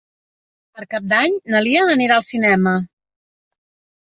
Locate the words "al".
2.17-2.25